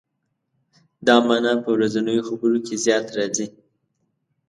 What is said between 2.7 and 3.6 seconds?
زیات راځي.